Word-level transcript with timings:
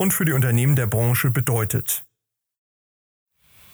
und 0.00 0.14
für 0.14 0.24
die 0.24 0.32
Unternehmen 0.32 0.76
der 0.76 0.86
Branche 0.86 1.30
bedeutet. 1.30 2.04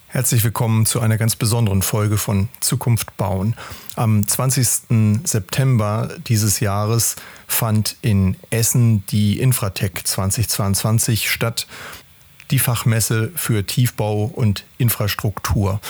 Herzlich 0.08 0.42
willkommen 0.42 0.84
zu 0.84 0.98
einer 0.98 1.18
ganz 1.18 1.36
besonderen 1.36 1.82
Folge 1.82 2.16
von 2.18 2.48
Zukunft 2.58 3.16
bauen. 3.16 3.54
Am 3.94 4.26
20. 4.26 5.22
September 5.22 6.16
dieses 6.26 6.58
Jahres 6.58 7.14
fand 7.46 7.96
in 8.02 8.36
Essen 8.50 9.06
die 9.06 9.38
Infratech 9.38 10.02
2022 10.02 11.30
statt, 11.30 11.68
die 12.50 12.58
Fachmesse 12.58 13.30
für 13.36 13.64
Tiefbau 13.64 14.24
und 14.24 14.64
Infrastruktur. 14.78 15.80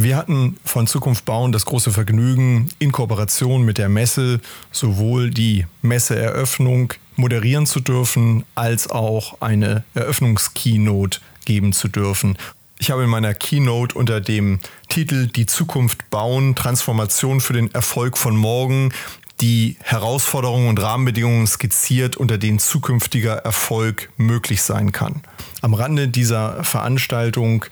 Wir 0.00 0.16
hatten 0.16 0.56
von 0.64 0.86
Zukunft 0.86 1.24
bauen 1.24 1.50
das 1.50 1.66
große 1.66 1.90
Vergnügen, 1.90 2.68
in 2.78 2.92
Kooperation 2.92 3.64
mit 3.64 3.78
der 3.78 3.88
Messe 3.88 4.40
sowohl 4.70 5.30
die 5.30 5.66
Messeeröffnung 5.82 6.92
moderieren 7.16 7.66
zu 7.66 7.80
dürfen, 7.80 8.44
als 8.54 8.88
auch 8.88 9.40
eine 9.40 9.82
Eröffnungskeynote 9.94 11.18
geben 11.46 11.72
zu 11.72 11.88
dürfen. 11.88 12.38
Ich 12.78 12.92
habe 12.92 13.02
in 13.02 13.10
meiner 13.10 13.34
Keynote 13.34 13.98
unter 13.98 14.20
dem 14.20 14.60
Titel 14.88 15.26
Die 15.26 15.46
Zukunft 15.46 16.08
bauen, 16.10 16.54
Transformation 16.54 17.40
für 17.40 17.54
den 17.54 17.74
Erfolg 17.74 18.16
von 18.16 18.36
morgen 18.36 18.92
die 19.40 19.76
Herausforderungen 19.82 20.68
und 20.68 20.80
Rahmenbedingungen 20.80 21.46
skizziert, 21.46 22.16
unter 22.16 22.38
denen 22.38 22.58
zukünftiger 22.58 23.34
Erfolg 23.34 24.10
möglich 24.16 24.62
sein 24.62 24.92
kann. 24.92 25.22
Am 25.60 25.74
Rande 25.74 26.08
dieser 26.08 26.64
Veranstaltung, 26.64 27.64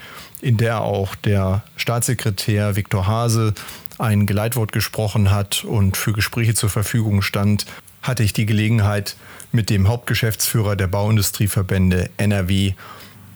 in 0.47 0.57
der 0.57 0.83
auch 0.83 1.17
der 1.17 1.65
Staatssekretär 1.77 2.77
Viktor 2.77 3.09
Hase 3.09 3.53
ein 3.99 4.27
Geleitwort 4.27 4.71
gesprochen 4.71 5.33
hat 5.33 5.65
und 5.65 5.97
für 5.97 6.13
Gespräche 6.13 6.55
zur 6.55 6.71
Verfügung 6.71 7.21
stand, 7.21 7.67
hatte 8.01 8.23
ich 8.23 8.33
die 8.33 8.47
Gelegenheit, 8.47 9.17
mit 9.51 9.71
dem 9.71 9.89
Hauptgeschäftsführer 9.89 10.77
der 10.77 10.87
Bauindustrieverbände 10.87 12.11
NRW 12.17 12.75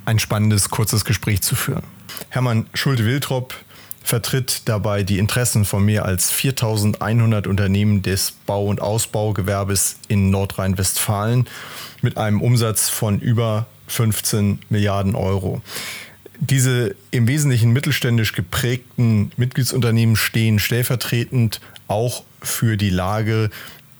ein 0.04 0.20
spannendes, 0.20 0.70
kurzes 0.70 1.04
Gespräch 1.04 1.42
zu 1.42 1.56
führen. 1.56 1.82
Hermann 2.28 2.66
Schulte-Wiltrop 2.74 3.54
vertritt 4.04 4.68
dabei 4.68 5.02
die 5.02 5.18
Interessen 5.18 5.64
von 5.64 5.84
mehr 5.84 6.04
als 6.04 6.30
4100 6.30 7.48
Unternehmen 7.48 8.02
des 8.02 8.34
Bau- 8.46 8.66
und 8.66 8.80
Ausbaugewerbes 8.80 9.96
in 10.06 10.30
Nordrhein-Westfalen 10.30 11.48
mit 12.02 12.18
einem 12.18 12.40
Umsatz 12.40 12.88
von 12.88 13.18
über 13.18 13.66
15 13.88 14.60
Milliarden 14.68 15.16
Euro. 15.16 15.60
Diese 16.40 16.94
im 17.10 17.28
Wesentlichen 17.28 17.72
mittelständisch 17.72 18.32
geprägten 18.32 19.30
Mitgliedsunternehmen 19.36 20.16
stehen 20.16 20.58
stellvertretend 20.58 21.60
auch 21.86 22.24
für 22.40 22.76
die 22.76 22.90
Lage 22.90 23.50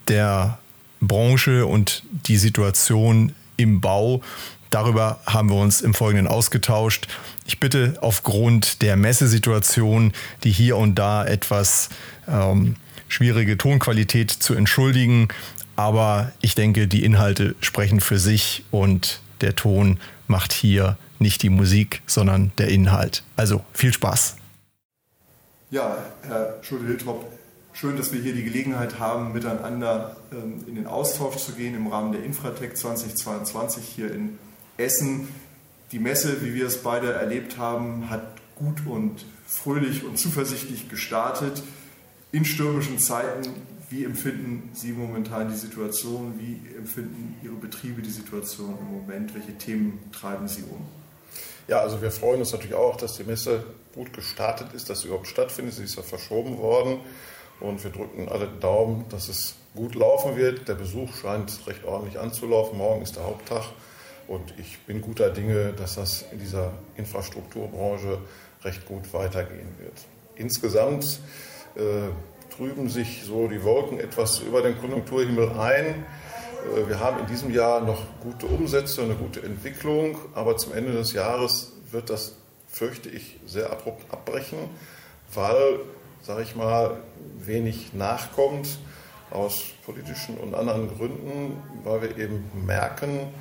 der 0.08 0.58
Branche 1.00 1.66
und 1.66 2.02
die 2.26 2.36
Situation 2.36 3.34
im 3.56 3.80
Bau 3.80 4.22
Darüber 4.70 5.18
haben 5.26 5.50
wir 5.50 5.56
uns 5.56 5.80
im 5.80 5.94
Folgenden 5.94 6.28
ausgetauscht. 6.28 7.08
Ich 7.44 7.58
bitte 7.58 7.94
aufgrund 8.00 8.82
der 8.82 8.96
Messesituation, 8.96 10.12
die 10.44 10.52
hier 10.52 10.76
und 10.76 10.94
da 10.94 11.24
etwas 11.26 11.88
ähm, 12.28 12.76
schwierige 13.08 13.58
Tonqualität 13.58 14.30
zu 14.30 14.54
entschuldigen. 14.54 15.28
Aber 15.74 16.30
ich 16.40 16.54
denke, 16.54 16.86
die 16.86 17.04
Inhalte 17.04 17.56
sprechen 17.60 18.00
für 18.00 18.20
sich 18.20 18.62
und 18.70 19.20
der 19.40 19.56
Ton 19.56 19.98
macht 20.28 20.52
hier 20.52 20.96
nicht 21.20 21.42
die 21.42 21.50
Musik, 21.50 22.02
sondern 22.06 22.52
der 22.58 22.68
Inhalt. 22.68 23.22
Also 23.36 23.62
viel 23.72 23.92
Spaß. 23.92 24.36
Ja, 25.70 25.98
Herr 26.22 26.58
Schulte-Hiltrop, 26.62 27.30
schön, 27.72 27.96
dass 27.96 28.12
wir 28.12 28.20
hier 28.20 28.34
die 28.34 28.42
Gelegenheit 28.42 28.98
haben, 28.98 29.32
miteinander 29.32 30.16
ähm, 30.32 30.64
in 30.66 30.74
den 30.74 30.86
Austausch 30.86 31.36
zu 31.36 31.52
gehen 31.52 31.76
im 31.76 31.86
Rahmen 31.86 32.12
der 32.12 32.24
Infratech 32.24 32.74
2022 32.74 33.84
hier 33.84 34.12
in 34.12 34.38
Essen, 34.76 35.28
die 35.92 35.98
Messe, 35.98 36.42
wie 36.42 36.54
wir 36.54 36.66
es 36.66 36.82
beide 36.82 37.12
erlebt 37.12 37.58
haben, 37.58 38.10
hat 38.10 38.22
gut 38.54 38.86
und 38.86 39.24
fröhlich 39.46 40.04
und 40.04 40.18
zuversichtlich 40.18 40.88
gestartet. 40.88 41.62
In 42.32 42.44
stürmischen 42.44 42.98
Zeiten, 42.98 43.50
wie 43.90 44.04
empfinden 44.04 44.70
Sie 44.72 44.92
momentan 44.92 45.48
die 45.50 45.56
Situation? 45.56 46.34
Wie 46.38 46.60
empfinden 46.76 47.34
Ihre 47.42 47.56
Betriebe 47.56 48.02
die 48.02 48.10
Situation 48.10 48.78
im 48.78 48.98
Moment? 48.98 49.34
Welche 49.34 49.58
Themen 49.58 49.98
treiben 50.12 50.46
Sie 50.46 50.62
um? 50.62 50.86
Ja, 51.70 51.82
also 51.82 52.02
wir 52.02 52.10
freuen 52.10 52.40
uns 52.40 52.50
natürlich 52.50 52.74
auch, 52.74 52.96
dass 52.96 53.16
die 53.16 53.22
Messe 53.22 53.62
gut 53.94 54.12
gestartet 54.12 54.72
ist, 54.74 54.90
dass 54.90 55.02
sie 55.02 55.06
überhaupt 55.06 55.28
stattfindet. 55.28 55.72
Sie 55.72 55.84
ist 55.84 55.94
ja 55.94 56.02
verschoben 56.02 56.58
worden 56.58 56.98
und 57.60 57.84
wir 57.84 57.92
drücken 57.92 58.28
alle 58.28 58.48
Daumen, 58.48 59.04
dass 59.08 59.28
es 59.28 59.54
gut 59.76 59.94
laufen 59.94 60.36
wird. 60.36 60.66
Der 60.66 60.74
Besuch 60.74 61.14
scheint 61.14 61.64
recht 61.68 61.84
ordentlich 61.84 62.18
anzulaufen. 62.18 62.76
Morgen 62.76 63.02
ist 63.02 63.14
der 63.14 63.24
Haupttag. 63.24 63.62
Und 64.26 64.52
ich 64.58 64.80
bin 64.80 65.00
guter 65.00 65.30
Dinge, 65.30 65.72
dass 65.72 65.94
das 65.94 66.24
in 66.32 66.40
dieser 66.40 66.72
Infrastrukturbranche 66.96 68.18
recht 68.64 68.84
gut 68.86 69.14
weitergehen 69.14 69.72
wird. 69.78 69.94
Insgesamt 70.34 71.20
äh, 71.76 72.10
trüben 72.52 72.88
sich 72.88 73.22
so 73.22 73.46
die 73.46 73.62
Wolken 73.62 74.00
etwas 74.00 74.40
über 74.40 74.60
den 74.60 74.76
Konjunkturhimmel 74.76 75.52
ein. 75.52 76.04
Äh, 76.64 76.88
wir 76.88 77.00
haben 77.00 77.20
in 77.20 77.26
diesem 77.26 77.50
Jahr 77.50 77.80
noch 77.80 78.02
gute 78.20 78.46
Umsätze, 78.46 79.02
eine 79.02 79.14
gute 79.14 79.42
Entwicklung, 79.42 80.18
aber 80.34 80.56
zum 80.56 80.72
Ende 80.74 80.92
des 80.92 81.12
Jahres 81.12 81.72
wird 81.90 82.10
das, 82.10 82.34
fürchte 82.68 83.08
ich, 83.08 83.38
sehr 83.46 83.70
abrupt 83.70 84.04
abbrechen, 84.12 84.58
weil, 85.34 85.80
sage 86.22 86.42
ich 86.42 86.56
mal, 86.56 86.98
wenig 87.38 87.92
nachkommt 87.94 88.78
aus 89.30 89.62
politischen 89.84 90.36
und 90.38 90.54
anderen 90.54 90.88
Gründen, 90.96 91.62
weil 91.84 92.02
wir 92.02 92.18
eben 92.18 92.44
merken, 92.66 93.32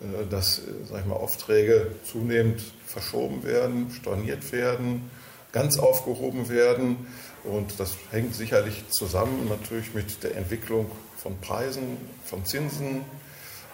äh, 0.00 0.26
dass 0.28 0.58
äh, 0.58 0.62
sag 0.88 1.00
ich 1.00 1.06
mal, 1.06 1.16
Aufträge 1.16 1.92
zunehmend 2.04 2.60
verschoben 2.86 3.44
werden, 3.44 3.90
storniert 3.90 4.52
werden, 4.52 5.10
ganz 5.52 5.78
aufgehoben 5.78 6.48
werden. 6.48 7.06
Und 7.44 7.78
das 7.78 7.96
hängt 8.10 8.34
sicherlich 8.34 8.88
zusammen 8.90 9.48
natürlich 9.48 9.94
mit 9.94 10.22
der 10.22 10.36
Entwicklung 10.36 10.90
von 11.18 11.38
Preisen, 11.40 11.98
von 12.24 12.44
Zinsen, 12.44 13.04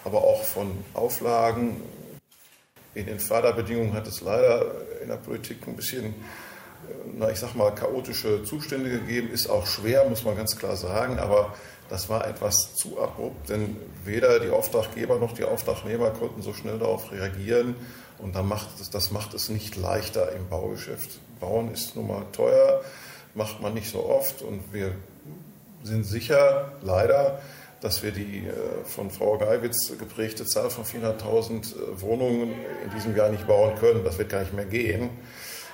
aber 0.03 0.23
auch 0.23 0.43
von 0.43 0.71
Auflagen. 0.93 1.81
In 2.93 3.05
den 3.05 3.19
Förderbedingungen 3.19 3.93
hat 3.93 4.07
es 4.07 4.21
leider 4.21 4.65
in 5.01 5.09
der 5.09 5.17
Politik 5.17 5.67
ein 5.67 5.75
bisschen, 5.75 6.05
äh, 6.05 6.13
na, 7.13 7.29
ich 7.29 7.39
sag 7.39 7.55
mal, 7.55 7.71
chaotische 7.71 8.43
Zustände 8.43 8.89
gegeben. 8.89 9.31
Ist 9.31 9.47
auch 9.47 9.67
schwer, 9.67 10.07
muss 10.09 10.23
man 10.23 10.35
ganz 10.35 10.57
klar 10.57 10.75
sagen. 10.75 11.19
Aber 11.19 11.53
das 11.89 12.09
war 12.09 12.27
etwas 12.27 12.73
zu 12.75 12.99
abrupt, 12.99 13.49
denn 13.49 13.77
weder 14.03 14.39
die 14.39 14.49
Auftraggeber 14.49 15.19
noch 15.19 15.33
die 15.33 15.43
Auftragnehmer 15.43 16.11
konnten 16.11 16.41
so 16.41 16.53
schnell 16.53 16.79
darauf 16.79 17.11
reagieren. 17.11 17.75
Und 18.17 18.33
macht 18.47 18.79
es, 18.79 18.89
das 18.89 19.11
macht 19.11 19.33
es 19.33 19.49
nicht 19.49 19.75
leichter 19.75 20.31
im 20.31 20.47
Baugeschäft. 20.49 21.19
Bauen 21.39 21.73
ist 21.73 21.95
nun 21.95 22.07
mal 22.07 22.25
teuer, 22.31 22.81
macht 23.33 23.61
man 23.61 23.73
nicht 23.73 23.91
so 23.91 24.05
oft. 24.05 24.41
Und 24.41 24.73
wir 24.73 24.95
sind 25.85 26.03
sicher, 26.03 26.71
leider, 26.81 27.39
dass 27.81 28.03
wir 28.03 28.11
die 28.11 28.47
äh, 28.47 28.83
von 28.83 29.11
Frau 29.11 29.37
Geiwitz 29.37 29.93
geprägte 29.97 30.45
Zahl 30.45 30.69
von 30.69 30.83
400.000 30.83 31.75
äh, 31.75 32.01
Wohnungen 32.01 32.53
in 32.83 32.89
diesem 32.95 33.15
Jahr 33.15 33.29
nicht 33.29 33.47
bauen 33.47 33.75
können. 33.75 34.03
Das 34.03 34.17
wird 34.17 34.29
gar 34.29 34.39
nicht 34.41 34.53
mehr 34.53 34.65
gehen. 34.65 35.09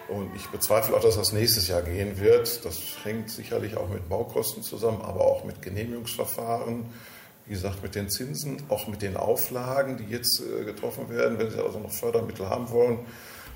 Und 0.09 0.35
ich 0.35 0.47
bezweifle 0.47 0.95
auch, 0.95 1.01
dass 1.01 1.15
das 1.15 1.31
nächstes 1.31 1.69
Jahr 1.69 1.83
gehen 1.83 2.19
wird. 2.19 2.65
Das 2.65 2.79
hängt 3.03 3.29
sicherlich 3.29 3.77
auch 3.77 3.87
mit 3.87 4.09
Baukosten 4.09 4.61
zusammen, 4.61 5.01
aber 5.01 5.21
auch 5.21 5.45
mit 5.45 5.61
Genehmigungsverfahren. 5.61 6.85
Wie 7.45 7.53
gesagt, 7.53 7.81
mit 7.81 7.95
den 7.95 8.09
Zinsen, 8.09 8.61
auch 8.67 8.87
mit 8.87 9.01
den 9.01 9.15
Auflagen, 9.15 9.97
die 9.97 10.11
jetzt 10.11 10.41
äh, 10.41 10.65
getroffen 10.65 11.09
werden. 11.09 11.39
Wenn 11.39 11.49
Sie 11.49 11.63
also 11.63 11.79
noch 11.79 11.91
Fördermittel 11.91 12.49
haben 12.49 12.69
wollen, 12.71 12.99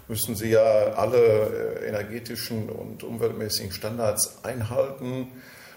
müssen 0.08 0.36
Sie 0.36 0.50
ja 0.50 0.94
alle 0.94 1.82
energetischen 1.86 2.70
und 2.70 3.04
umweltmäßigen 3.04 3.72
Standards 3.72 4.44
einhalten. 4.44 5.32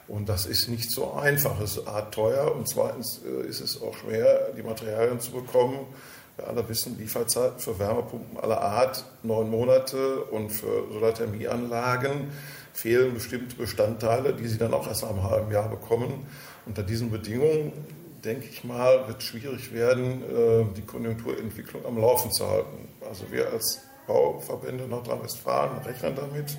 Und 0.08 0.28
das 0.28 0.46
ist 0.46 0.68
nicht 0.68 0.90
so 0.90 1.12
einfach. 1.12 1.60
Es 1.60 1.76
ist 1.76 1.86
A, 1.86 2.02
teuer 2.02 2.54
und 2.54 2.66
zweitens 2.68 3.20
äh, 3.24 3.46
ist 3.46 3.60
es 3.60 3.80
auch 3.80 3.94
schwer, 3.94 4.52
die 4.56 4.62
Materialien 4.62 5.20
zu 5.20 5.32
bekommen. 5.32 5.86
Wir 6.36 6.48
alle 6.48 6.66
wissen, 6.68 6.96
Lieferzeiten 6.98 7.58
für 7.58 7.78
Wärmepumpen 7.78 8.38
aller 8.38 8.60
Art 8.60 9.04
neun 9.22 9.50
Monate 9.50 10.22
und 10.24 10.50
für 10.50 10.84
Solarthermieanlagen 10.92 12.30
fehlen 12.72 13.12
bestimmte 13.12 13.56
Bestandteile, 13.56 14.32
die 14.32 14.46
sie 14.46 14.56
dann 14.56 14.72
auch 14.72 14.86
erst 14.86 15.02
nach 15.02 15.10
einem 15.10 15.24
halben 15.24 15.50
Jahr 15.52 15.68
bekommen. 15.68 16.26
Unter 16.64 16.84
diesen 16.84 17.10
Bedingungen 17.10 17.72
denke 18.24 18.46
ich 18.50 18.64
mal, 18.64 19.06
wird 19.08 19.22
schwierig 19.22 19.72
werden, 19.72 20.22
äh, 20.22 20.64
die 20.76 20.82
Konjunkturentwicklung 20.82 21.84
am 21.84 21.98
Laufen 21.98 22.30
zu 22.32 22.48
halten. 22.48 22.88
Also 23.08 23.30
wir 23.30 23.50
als 23.50 23.80
Bauverbände 24.06 24.86
Nordrhein-Westfalen 24.86 25.78
rechnen 25.78 26.14
damit, 26.16 26.56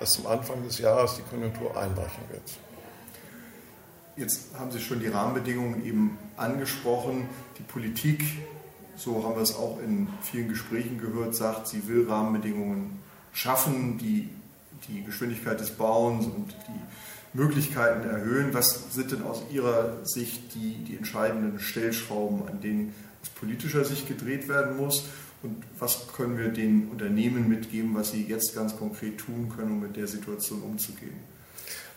dass 0.00 0.12
zum 0.12 0.26
Anfang 0.26 0.62
des 0.64 0.78
Jahres 0.78 1.16
die 1.16 1.22
Konjunktur 1.22 1.76
einbrechen 1.76 2.24
wird. 2.30 2.42
Jetzt 4.16 4.48
haben 4.58 4.70
Sie 4.70 4.80
schon 4.80 5.00
die 5.00 5.08
Rahmenbedingungen 5.08 5.84
eben 5.84 6.18
angesprochen. 6.36 7.28
Die 7.58 7.62
Politik, 7.62 8.24
so 8.96 9.24
haben 9.24 9.36
wir 9.36 9.42
es 9.42 9.54
auch 9.54 9.78
in 9.80 10.08
vielen 10.22 10.48
Gesprächen 10.48 10.98
gehört, 10.98 11.34
sagt, 11.34 11.68
sie 11.68 11.86
will 11.88 12.06
Rahmenbedingungen 12.08 12.98
schaffen, 13.32 13.98
die 13.98 14.28
die 14.88 15.04
Geschwindigkeit 15.04 15.60
des 15.60 15.70
Bauens 15.70 16.26
und 16.26 16.54
die 16.68 17.38
Möglichkeiten 17.38 18.08
erhöhen. 18.08 18.52
Was 18.52 18.92
sind 18.92 19.12
denn 19.12 19.22
aus 19.22 19.42
Ihrer 19.52 20.04
Sicht 20.04 20.54
die, 20.54 20.84
die 20.84 20.96
entscheidenden 20.96 21.60
Stellschrauben, 21.60 22.48
an 22.48 22.60
denen 22.60 22.94
aus 23.22 23.28
politischer 23.30 23.84
Sicht 23.84 24.08
gedreht 24.08 24.48
werden 24.48 24.76
muss? 24.76 25.04
Und 25.42 25.62
was 25.78 26.06
können 26.14 26.36
wir 26.36 26.48
den 26.48 26.88
Unternehmen 26.88 27.48
mitgeben, 27.48 27.94
was 27.94 28.10
sie 28.10 28.26
jetzt 28.26 28.54
ganz 28.54 28.76
konkret 28.76 29.18
tun 29.18 29.50
können, 29.54 29.72
um 29.72 29.80
mit 29.80 29.96
der 29.96 30.06
Situation 30.06 30.60
umzugehen? 30.62 31.14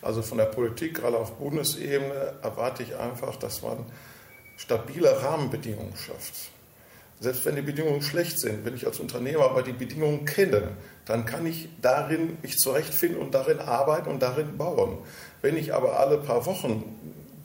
Also 0.04 0.20
von 0.20 0.38
der 0.38 0.44
Politik, 0.44 0.94
gerade 0.94 1.16
auf 1.16 1.32
Bundesebene, 1.38 2.34
erwarte 2.42 2.82
ich 2.82 2.96
einfach, 2.96 3.36
dass 3.36 3.62
man 3.62 3.86
stabile 4.56 5.22
Rahmenbedingungen 5.22 5.96
schafft. 5.96 6.50
Selbst 7.20 7.46
wenn 7.46 7.56
die 7.56 7.62
Bedingungen 7.62 8.02
schlecht 8.02 8.38
sind, 8.38 8.66
wenn 8.66 8.74
ich 8.74 8.86
als 8.86 9.00
Unternehmer 9.00 9.44
aber 9.44 9.62
die 9.62 9.72
Bedingungen 9.72 10.26
kenne, 10.26 10.72
dann 11.06 11.24
kann 11.24 11.46
ich 11.46 11.68
darin 11.80 12.36
mich 12.42 12.58
zurechtfinden 12.58 13.18
und 13.18 13.34
darin 13.34 13.60
arbeiten 13.60 14.10
und 14.10 14.20
darin 14.20 14.58
bauen. 14.58 14.98
Wenn 15.40 15.56
ich 15.56 15.72
aber 15.72 15.98
alle 15.98 16.18
paar 16.18 16.44
Wochen 16.44 16.84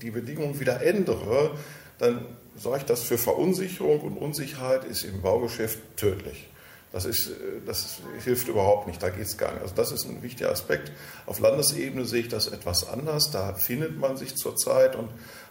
die 0.02 0.12
Bedingungen 0.12 0.60
wieder 0.60 0.82
ändere, 0.82 1.52
dann 1.98 2.26
sorgt 2.58 2.90
das 2.90 3.04
für 3.04 3.18
Verunsicherung 3.18 4.02
und 4.02 4.18
Unsicherheit 4.18 4.84
ist 4.84 5.04
im 5.04 5.22
Baugeschäft 5.22 5.80
tödlich. 5.96 6.50
Das, 6.92 7.06
ist, 7.06 7.32
das 7.68 7.98
hilft 8.24 8.48
überhaupt 8.48 8.88
nicht, 8.88 9.02
da 9.02 9.10
geht 9.10 9.28
es 9.28 9.38
gar 9.38 9.52
nicht. 9.52 9.62
Also 9.62 9.76
das 9.76 9.92
ist 9.92 10.06
ein 10.06 10.24
wichtiger 10.24 10.52
Aspekt. 10.52 10.92
Auf 11.28 11.40
Landesebene 11.40 12.06
sehe 12.06 12.22
ich 12.22 12.30
das 12.30 12.48
etwas 12.48 12.90
anders. 12.90 13.30
Da 13.30 13.54
findet 13.54 14.00
man 14.00 14.18
sich 14.18 14.36
zurzeit 14.36 14.96
und 14.96 15.10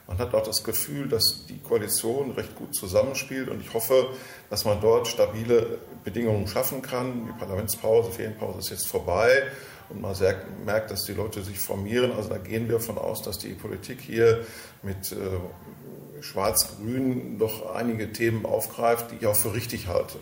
man 0.09 0.19
hat 0.19 0.35
auch 0.35 0.43
das 0.43 0.65
Gefühl, 0.65 1.07
dass 1.07 1.47
die 1.47 1.59
Koalition 1.59 2.33
recht 2.33 2.57
gut 2.57 2.75
zusammenspielt 2.75 3.49
und 3.49 3.61
ich 3.61 3.73
hoffe, 3.75 4.09
dass 4.51 4.65
man 4.65 4.81
dort 4.81 5.07
stabile 5.07 5.79
Bedingungen 6.03 6.49
schaffen 6.49 6.83
kann. 6.83 7.27
Die 7.27 7.39
Parlamentspause, 7.39 8.11
Ferienpause 8.11 8.59
ist 8.59 8.71
jetzt 8.71 8.87
vorbei 8.89 9.45
und 9.91 10.01
man 10.01 10.17
merkt, 10.65 10.91
dass 10.91 11.05
die 11.05 11.13
Leute 11.13 11.43
sich 11.43 11.61
formieren. 11.61 12.13
Also 12.13 12.31
da 12.31 12.39
gehen 12.39 12.69
wir 12.69 12.79
davon 12.79 12.99
aus, 12.99 13.23
dass 13.23 13.39
die 13.39 13.53
Politik 13.53 14.01
hier 14.01 14.45
mit 14.83 15.13
äh, 15.13 16.23
Schwarz-Grün 16.23 17.39
doch 17.39 17.75
einige 17.75 18.13
Themen 18.13 18.45
aufgreift, 18.45 19.11
die 19.13 19.17
ich 19.17 19.27
auch 19.27 19.37
für 19.37 19.55
richtig 19.55 19.87
halte. 19.87 20.19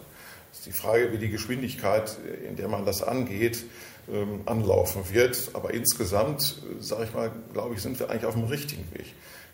Ist 0.52 0.66
die 0.66 0.72
Frage, 0.72 1.12
wie 1.12 1.18
die 1.18 1.30
Geschwindigkeit, 1.30 2.16
in 2.48 2.56
der 2.56 2.68
man 2.68 2.84
das 2.84 3.02
angeht, 3.02 3.64
ähm, 4.12 4.42
anlaufen 4.46 5.02
wird. 5.12 5.50
Aber 5.54 5.74
insgesamt, 5.74 6.62
äh, 6.62 6.82
sage 6.82 7.04
ich 7.04 7.14
mal, 7.14 7.32
glaube 7.52 7.74
ich, 7.74 7.82
sind 7.82 7.98
wir 7.98 8.10
eigentlich 8.10 8.26
auf 8.26 8.34
dem 8.34 8.44
richtigen 8.44 8.86
Weg. 8.92 9.06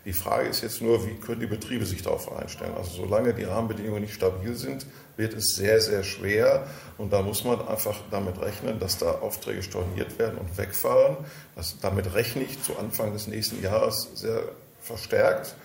Die 0.05 0.13
Frage 0.13 0.49
ist 0.49 0.61
jetzt 0.61 0.81
nur, 0.81 1.07
wie 1.07 1.15
können 1.15 1.39
die 1.39 1.47
Betriebe 1.47 1.85
sich 1.85 2.01
darauf 2.01 2.29
einstellen? 2.31 2.73
Also 2.75 2.91
solange 2.91 3.33
die 3.33 3.45
Rahmenbedingungen 3.45 4.01
nicht 4.01 4.13
stabil 4.13 4.53
sind, 4.53 4.85
wird 5.15 5.33
es 5.33 5.55
sehr, 5.55 5.79
sehr 5.79 6.03
schwer. 6.03 6.67
Und 6.97 7.13
da 7.13 7.21
muss 7.21 7.45
man 7.45 7.65
einfach 7.67 7.95
damit 8.11 8.39
rechnen, 8.41 8.79
dass 8.79 8.97
da 8.97 9.11
Aufträge 9.11 9.63
storniert 9.63 10.19
werden 10.19 10.37
und 10.37 10.57
wegfahren. 10.57 11.17
Das, 11.55 11.79
damit 11.79 12.13
rechne 12.13 12.43
ich 12.43 12.61
zu 12.61 12.77
Anfang 12.77 13.13
des 13.13 13.27
nächsten 13.27 13.63
Jahres 13.63 14.09
sehr 14.13 14.43
verstärkt. 14.81 15.55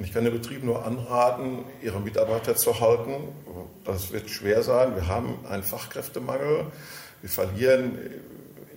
Und 0.00 0.06
ich 0.06 0.14
kann 0.14 0.24
den 0.24 0.32
Betrieben 0.32 0.64
nur 0.64 0.86
anraten, 0.86 1.58
ihre 1.82 2.00
Mitarbeiter 2.00 2.56
zu 2.56 2.80
halten. 2.80 3.28
Das 3.84 4.10
wird 4.12 4.30
schwer 4.30 4.62
sein. 4.62 4.94
Wir 4.94 5.08
haben 5.08 5.44
einen 5.46 5.62
Fachkräftemangel. 5.62 6.68
Wir 7.20 7.28
verlieren 7.28 7.98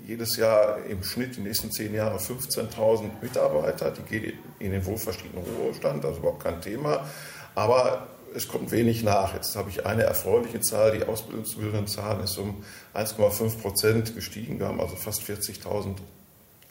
jedes 0.06 0.36
Jahr 0.36 0.80
im 0.86 1.02
Schnitt 1.02 1.38
die 1.38 1.40
nächsten 1.40 1.72
zehn 1.72 1.94
Jahre 1.94 2.18
15.000 2.18 3.22
Mitarbeiter. 3.22 3.92
Die 3.92 4.02
gehen 4.02 4.34
in 4.60 4.72
den 4.72 4.86
wohlverdienten 4.86 5.40
Ruhestand, 5.62 6.04
das 6.04 6.12
ist 6.12 6.18
überhaupt 6.18 6.44
kein 6.44 6.60
Thema. 6.60 7.08
Aber 7.56 8.10
es 8.36 8.50
kommt 8.50 8.72
wenig 8.72 9.02
nach. 9.04 9.34
Jetzt 9.34 9.56
habe 9.56 9.70
ich 9.70 9.86
eine 9.86 10.04
erfreuliche 10.04 10.60
Zahl. 10.60 10.92
Die 10.98 11.06
Ausbildungszahl 11.06 12.22
ist 12.22 12.38
um 12.38 12.66
1,5 12.94 13.62
Prozent 13.62 14.14
gestiegen. 14.14 14.60
Wir 14.60 14.68
haben 14.68 14.82
also 14.82 14.98
fast 14.98 15.22
40.000 15.22 15.96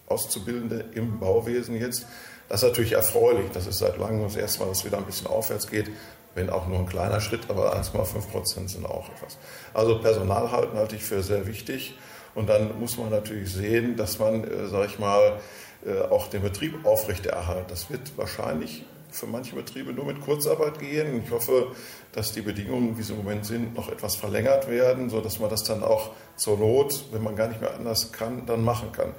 Auszubildende 0.08 0.84
im 0.93 1.19
Bauwesen 1.20 1.75
jetzt. 1.75 2.05
Das 2.52 2.62
ist 2.62 2.69
natürlich 2.69 2.93
erfreulich. 2.93 3.46
Das 3.54 3.66
ist 3.66 3.78
seit 3.78 3.96
langem 3.96 4.25
das 4.25 4.37
erste 4.37 4.60
Mal, 4.60 4.69
dass 4.69 4.81
es 4.81 4.84
wieder 4.84 4.99
ein 4.99 5.06
bisschen 5.06 5.26
aufwärts 5.26 5.69
geht. 5.69 5.90
Wenn 6.34 6.50
auch 6.50 6.66
nur 6.66 6.81
ein 6.81 6.87
kleiner 6.87 7.19
Schritt, 7.22 7.49
aber 7.49 7.75
1,5 7.75 8.31
Prozent 8.31 8.69
sind 8.69 8.84
auch 8.84 9.08
etwas. 9.08 9.38
Also 9.72 9.99
Personal 10.02 10.52
halten 10.52 10.76
halte 10.76 10.96
ich 10.96 11.02
für 11.02 11.22
sehr 11.22 11.46
wichtig. 11.46 11.96
Und 12.34 12.50
dann 12.50 12.78
muss 12.78 12.99
man 12.99 13.08
natürlich 13.08 13.50
sehen, 13.50 13.96
dass 13.96 14.19
man, 14.19 14.44
äh, 14.44 14.66
sage 14.66 14.84
ich 14.84 14.99
mal, 14.99 15.40
äh, 15.87 16.02
auch 16.02 16.28
den 16.28 16.43
Betrieb 16.43 16.84
aufrechterhalten. 16.84 17.64
Das 17.69 17.88
wird 17.88 18.19
wahrscheinlich 18.19 18.84
für 19.10 19.26
manche 19.26 19.56
Betriebe 19.56 19.94
nur 19.94 20.05
mit 20.05 20.20
Kurzarbeit 20.20 20.78
gehen. 20.78 21.22
Ich 21.25 21.31
hoffe, 21.31 21.69
dass 22.12 22.32
die 22.32 22.43
Bedingungen, 22.43 22.98
wie 22.98 23.02
sie 23.02 23.14
im 23.14 23.20
Moment 23.20 23.46
sind, 23.46 23.75
noch 23.75 23.90
etwas 23.90 24.16
verlängert 24.16 24.69
werden, 24.69 25.08
sodass 25.08 25.38
man 25.38 25.48
das 25.48 25.64
dann 25.64 25.82
auch 25.82 26.10
zur 26.37 26.58
Not, 26.58 27.06
wenn 27.12 27.22
man 27.22 27.34
gar 27.34 27.48
nicht 27.48 27.62
mehr 27.62 27.75
anders 27.75 28.12
kann, 28.12 28.44
dann 28.44 28.62
machen 28.62 28.93
kann. 28.93 29.14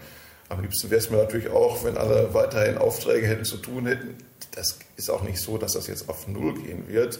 Am 0.53 0.61
liebsten 0.61 0.91
wäre 0.91 1.00
es 1.00 1.09
mir 1.09 1.17
natürlich 1.17 1.50
auch, 1.50 1.83
wenn 1.83 1.97
alle 1.97 2.31
weiterhin 2.35 2.77
Aufträge 2.77 3.25
hätten 3.25 3.44
zu 3.44 3.57
tun 3.57 3.88
hätten. 3.88 4.15
Das 4.51 4.77
ist 4.97 5.09
auch 5.09 5.23
nicht 5.23 5.39
so, 5.39 5.57
dass 5.57 5.73
das 5.73 5.88
jetzt 5.88 6.09
auf 6.09 6.27
Null 6.27 6.53
gehen 6.61 6.88
wird. 6.88 7.19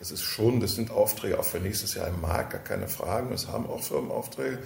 Das 0.00 0.10
ist 0.10 0.22
schon, 0.22 0.58
das 0.58 0.74
sind 0.74 0.90
Aufträge 0.90 1.38
auch 1.38 1.44
für 1.44 1.60
nächstes 1.60 1.94
Jahr 1.94 2.08
im 2.08 2.20
Markt, 2.20 2.50
gar 2.50 2.60
keine 2.60 2.88
Fragen. 2.88 3.32
Es 3.32 3.46
haben 3.46 3.66
auch 3.66 3.84
Firmen 3.84 4.10
Aufträge, 4.10 4.58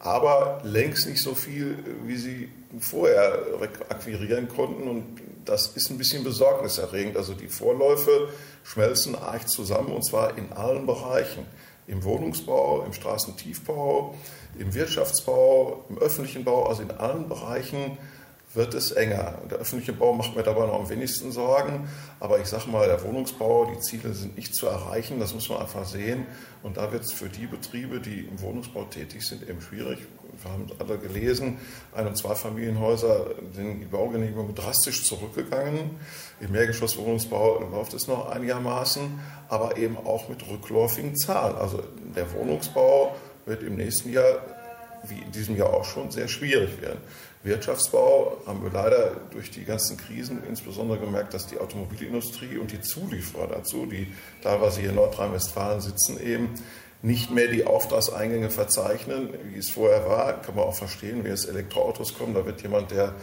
aber 0.00 0.60
längst 0.64 1.06
nicht 1.08 1.22
so 1.22 1.34
viel, 1.34 1.78
wie 2.04 2.18
sie 2.18 2.50
vorher 2.78 3.38
akquirieren 3.88 4.48
konnten. 4.48 4.86
Und 4.86 5.22
das 5.46 5.68
ist 5.68 5.90
ein 5.90 5.96
bisschen 5.96 6.24
besorgniserregend. 6.24 7.16
Also 7.16 7.32
die 7.32 7.48
Vorläufe 7.48 8.28
schmelzen 8.64 9.14
arg 9.14 9.48
zusammen 9.48 9.92
und 9.92 10.04
zwar 10.04 10.36
in 10.36 10.52
allen 10.52 10.84
Bereichen. 10.84 11.46
Im 11.86 12.04
Wohnungsbau, 12.04 12.82
im 12.84 12.92
Straßentiefbau, 12.92 14.14
im 14.58 14.74
Wirtschaftsbau, 14.74 15.84
im 15.88 15.98
öffentlichen 15.98 16.44
Bau, 16.44 16.66
also 16.66 16.82
in 16.82 16.90
allen 16.90 17.28
Bereichen 17.28 17.98
wird 18.54 18.74
es 18.74 18.92
enger. 18.92 19.38
Der 19.50 19.58
öffentliche 19.58 19.92
Bau 19.92 20.12
macht 20.12 20.36
mir 20.36 20.42
dabei 20.42 20.66
noch 20.66 20.80
am 20.80 20.88
wenigsten 20.88 21.32
Sorgen, 21.32 21.88
aber 22.20 22.38
ich 22.38 22.46
sage 22.46 22.70
mal, 22.70 22.86
der 22.86 23.02
Wohnungsbau, 23.02 23.70
die 23.74 23.80
Ziele 23.80 24.12
sind 24.12 24.36
nicht 24.36 24.54
zu 24.54 24.66
erreichen, 24.66 25.18
das 25.20 25.34
muss 25.34 25.48
man 25.48 25.58
einfach 25.58 25.86
sehen. 25.86 26.26
Und 26.62 26.76
da 26.76 26.92
wird 26.92 27.02
es 27.02 27.12
für 27.12 27.28
die 27.28 27.46
Betriebe, 27.46 28.00
die 28.00 28.20
im 28.20 28.40
Wohnungsbau 28.40 28.84
tätig 28.84 29.26
sind, 29.26 29.48
eben 29.48 29.60
schwierig. 29.60 29.98
Wir 30.42 30.50
haben 30.50 30.66
alle 30.78 30.98
gelesen, 30.98 31.58
Ein- 31.94 32.08
und 32.08 32.16
Zweifamilienhäuser 32.16 33.26
sind 33.54 33.80
die 33.80 33.86
Baugenehmigungen 33.86 34.54
drastisch 34.54 35.04
zurückgegangen. 35.04 35.90
Im 36.40 36.52
Mehrgeschosswohnungsbau 36.52 37.60
läuft 37.70 37.94
es 37.94 38.08
noch 38.08 38.28
einigermaßen, 38.30 39.20
aber 39.48 39.76
eben 39.76 39.96
auch 39.96 40.28
mit 40.28 40.46
rückläufigen 40.48 41.16
Zahlen. 41.16 41.56
Also 41.56 41.82
der 42.16 42.32
Wohnungsbau 42.32 43.14
wird 43.46 43.62
im 43.62 43.76
nächsten 43.76 44.12
Jahr, 44.12 44.40
wie 45.04 45.20
in 45.20 45.32
diesem 45.32 45.56
Jahr 45.56 45.72
auch 45.72 45.84
schon, 45.84 46.10
sehr 46.10 46.28
schwierig 46.28 46.80
werden. 46.80 47.00
Wirtschaftsbau 47.44 48.40
haben 48.46 48.62
wir 48.62 48.70
leider 48.70 49.16
durch 49.32 49.50
die 49.50 49.64
ganzen 49.64 49.96
Krisen 49.96 50.42
insbesondere 50.48 50.98
gemerkt, 50.98 51.34
dass 51.34 51.48
die 51.48 51.58
Automobilindustrie 51.58 52.56
und 52.56 52.70
die 52.70 52.80
Zulieferer 52.80 53.48
dazu, 53.48 53.86
die 53.86 54.06
teilweise 54.42 54.80
hier 54.80 54.90
in 54.90 54.96
Nordrhein-Westfalen 54.96 55.80
sitzen, 55.80 56.20
eben 56.20 56.50
nicht 57.02 57.30
mehr 57.32 57.48
die 57.48 57.66
Auftragseingänge 57.66 58.50
verzeichnen, 58.50 59.28
wie 59.52 59.58
es 59.58 59.70
vorher 59.70 60.08
war. 60.08 60.40
Kann 60.40 60.54
man 60.54 60.64
auch 60.64 60.74
verstehen, 60.74 61.24
wie 61.24 61.28
es 61.28 61.44
Elektroautos 61.44 62.16
kommen. 62.16 62.34
Da 62.34 62.46
wird 62.46 62.62
jemand, 62.62 62.92
der 62.92 63.14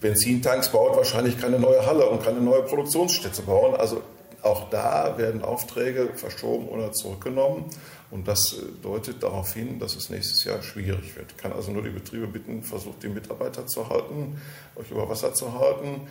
Benzintanks 0.00 0.70
baut, 0.70 0.96
wahrscheinlich 0.96 1.40
keine 1.40 1.58
neue 1.58 1.84
Halle 1.86 2.08
und 2.08 2.22
keine 2.22 2.40
neue 2.40 2.62
Produktionsstätte 2.62 3.42
bauen. 3.42 3.74
Also 3.74 4.02
auch 4.42 4.70
da 4.70 5.18
werden 5.18 5.42
Aufträge 5.42 6.10
verschoben 6.14 6.68
oder 6.68 6.92
zurückgenommen. 6.92 7.64
Und 8.10 8.28
das 8.28 8.52
äh, 8.52 8.62
deutet 8.82 9.22
darauf 9.22 9.52
hin, 9.52 9.78
dass 9.78 9.96
es 9.96 10.10
nächstes 10.10 10.44
Jahr 10.44 10.62
schwierig 10.62 11.16
wird. 11.16 11.32
Ich 11.32 11.36
kann 11.36 11.52
also 11.52 11.72
nur 11.72 11.82
die 11.82 11.90
Betriebe 11.90 12.26
bitten, 12.26 12.62
versucht 12.62 13.02
die 13.02 13.08
Mitarbeiter 13.08 13.66
zu 13.66 13.88
halten, 13.88 14.40
euch 14.76 14.90
über 14.90 15.08
Wasser 15.08 15.34
zu 15.34 15.58
halten. 15.58 16.08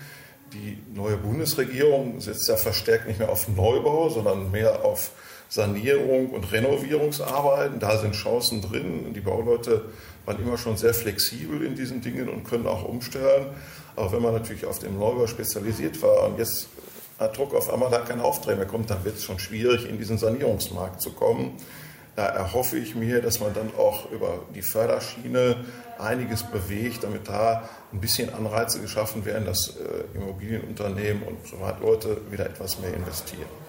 Die 0.54 0.78
neue 0.94 1.18
Bundesregierung 1.18 2.22
setzt 2.22 2.48
ja 2.48 2.58
verstärkt 2.58 3.08
nicht 3.08 3.20
mehr 3.20 3.30
auf 3.30 3.48
Neubau, 3.48 4.10
sondern 4.10 4.52
mehr 4.52 4.86
auf 4.86 5.12
Sanierung 5.50 6.32
und 6.32 6.52
Renovierungsarbeiten. 6.52 7.80
Da 7.80 7.98
sind 7.98 8.14
Chancen 8.14 8.62
drin. 8.62 9.14
Die 9.14 9.22
Bauleute 9.22 9.86
waren 10.26 10.40
immer 10.42 10.58
schon 10.58 10.78
sehr 10.78 10.94
flexibel 10.94 11.64
in 11.64 11.76
diesen 11.76 12.02
Dingen 12.02 12.30
und 12.30 12.44
können 12.44 12.68
auch 12.68 12.84
umstellen. 12.84 13.48
Aber 13.96 14.12
wenn 14.12 14.22
man 14.22 14.34
natürlich 14.34 14.66
auf 14.66 14.80
den 14.80 14.98
Neubau 15.00 15.28
spezialisiert 15.28 16.02
war 16.02 16.26
und 16.28 16.38
jetzt 16.38 16.68
ad 17.18 17.38
hoc 17.40 17.56
auf 17.56 17.74
einmal 17.74 17.90
da 17.90 18.00
keine 18.00 18.24
Aufträge 18.24 18.58
mehr 18.58 18.68
kommt, 18.68 18.90
dann 18.90 19.04
wird 19.04 19.16
es 19.16 19.24
schon 19.24 19.40
schwierig, 19.40 19.90
in 19.90 19.98
diesen 19.98 20.18
Sanierungsmarkt 20.18 21.02
zu 21.02 21.12
kommen. 21.12 21.54
da 22.16 22.26
erhoffe 22.26 22.78
ich 22.78 22.96
mir, 22.96 23.22
dass 23.22 23.40
man 23.40 23.54
dann 23.54 23.72
auch 23.78 24.12
über 24.12 24.40
die 24.56 24.64
Förderschiene 24.64 25.66
einiges 26.00 26.44
bewegt, 26.44 27.04
damit 27.04 27.28
da 27.28 27.70
ein 27.94 28.00
bisschen 28.00 28.34
Anreize 28.34 28.80
geschaffen 28.80 29.24
werden, 29.26 29.46
dass 29.46 29.76
äh, 29.78 30.18
Immobilienunternehmen 30.18 31.24
und 31.24 31.44
Privatleute 31.44 32.18
wieder 32.32 32.48
etwas 32.48 32.80
mehr 32.80 32.94
investieren. 32.94 33.67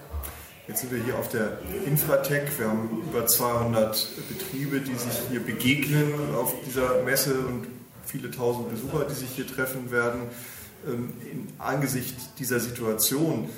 Jetzt 0.69 0.81
sind 0.81 0.91
wir 0.91 1.03
hier 1.03 1.17
auf 1.17 1.29
der 1.29 1.57
Infratech. 1.87 2.59
Wir 2.59 2.67
haben 2.67 3.03
über 3.09 3.25
200 3.25 4.07
Betriebe, 4.29 4.79
die 4.79 4.93
sich 4.93 5.19
hier 5.31 5.39
begegnen 5.39 6.13
auf 6.35 6.53
dieser 6.63 7.01
Messe 7.01 7.39
und 7.39 7.65
viele 8.05 8.29
tausend 8.29 8.69
Besucher, 8.69 9.05
die 9.09 9.15
sich 9.15 9.31
hier 9.31 9.47
treffen 9.47 9.89
werden. 9.89 10.21
Ähm, 10.87 11.11
in 11.23 11.47
Angesicht 11.57 12.15
dieser 12.37 12.59
Situation, 12.59 13.49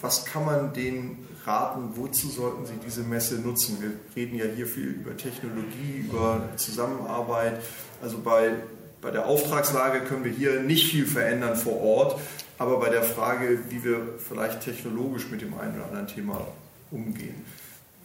was 0.00 0.24
kann 0.24 0.46
man 0.46 0.72
denen 0.72 1.28
raten, 1.44 1.90
wozu 1.96 2.30
sollten 2.30 2.64
sie 2.64 2.78
diese 2.86 3.02
Messe 3.02 3.34
nutzen? 3.34 3.76
Wir 3.82 3.92
reden 4.16 4.38
ja 4.38 4.46
hier 4.46 4.66
viel 4.66 4.92
über 4.92 5.14
Technologie, 5.18 6.06
über 6.06 6.48
Zusammenarbeit. 6.56 7.60
Also 8.00 8.16
bei, 8.16 8.54
bei 9.00 9.10
der 9.10 9.26
Auftragslage 9.26 10.00
können 10.00 10.24
wir 10.24 10.32
hier 10.32 10.60
nicht 10.60 10.90
viel 10.90 11.06
verändern 11.06 11.56
vor 11.56 11.80
Ort, 11.80 12.20
aber 12.58 12.78
bei 12.78 12.90
der 12.90 13.02
Frage, 13.02 13.58
wie 13.70 13.82
wir 13.82 14.00
vielleicht 14.18 14.62
technologisch 14.62 15.30
mit 15.30 15.40
dem 15.40 15.58
einen 15.58 15.76
oder 15.76 15.86
anderen 15.86 16.06
Thema 16.06 16.46
umgehen. 16.90 17.44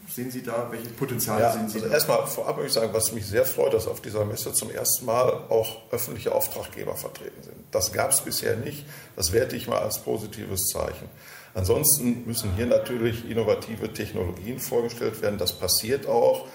Sehen 0.07 0.31
Sie 0.31 0.43
da, 0.43 0.67
welche 0.71 0.89
Potenziale 0.89 1.41
ja, 1.41 1.51
sehen 1.51 1.67
Sie 1.67 1.77
also 1.77 1.87
da? 1.87 1.93
Erstmal 1.93 2.27
vorab 2.27 2.57
möchte 2.57 2.67
ich 2.67 2.73
sagen, 2.73 2.93
was 2.93 3.11
mich 3.11 3.25
sehr 3.25 3.43
freut, 3.43 3.73
dass 3.73 3.87
auf 3.87 4.01
dieser 4.01 4.23
Messe 4.23 4.53
zum 4.53 4.69
ersten 4.69 5.05
Mal 5.05 5.29
auch 5.49 5.91
öffentliche 5.91 6.33
Auftraggeber 6.33 6.95
vertreten 6.95 7.41
sind. 7.41 7.55
Das 7.71 7.91
gab 7.91 8.11
es 8.11 8.21
bisher 8.21 8.55
nicht. 8.55 8.85
Das 9.15 9.33
werte 9.33 9.55
ich 9.55 9.67
mal 9.67 9.79
als 9.79 9.99
positives 9.99 10.67
Zeichen. 10.67 11.09
Ansonsten 11.55 12.23
müssen 12.25 12.53
hier 12.55 12.67
natürlich 12.67 13.29
innovative 13.29 13.91
Technologien 13.91 14.59
vorgestellt 14.59 15.21
werden. 15.21 15.39
Das 15.39 15.53
passiert 15.53 16.05
auch. 16.05 16.47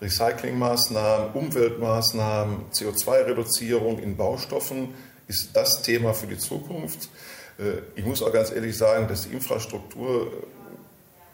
Recyclingmaßnahmen, 0.00 1.32
Umweltmaßnahmen, 1.34 2.70
CO2-Reduzierung 2.72 3.98
in 3.98 4.16
Baustoffen 4.16 4.94
ist 5.26 5.50
das 5.54 5.82
Thema 5.82 6.14
für 6.14 6.26
die 6.26 6.38
Zukunft. 6.38 7.08
Äh, 7.58 7.82
ich 7.96 8.04
muss 8.04 8.22
auch 8.22 8.32
ganz 8.32 8.50
ehrlich 8.50 8.76
sagen, 8.76 9.08
dass 9.08 9.28
die 9.28 9.34
Infrastruktur, 9.34 10.32